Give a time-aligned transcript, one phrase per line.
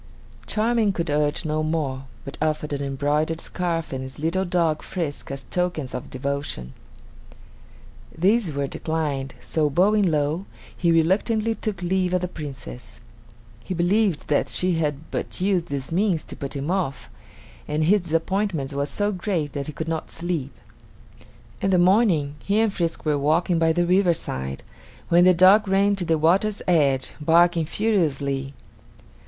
[0.47, 5.29] Charming could urge no more, but offered an embroidered scarf and his little dog Frisk
[5.29, 6.73] as tokens of devotion.
[8.17, 12.99] These were declined, so bowing low, he reluctantly took leave of the Princess.
[13.63, 17.07] He believed that she had but used this means to put him off,
[17.67, 20.51] and his disappointment was so great that he could not sleep.
[21.61, 24.63] In the morning he and Frisk were walking by the riverside
[25.09, 28.55] when the dog ran to the water's edge, barking furiously.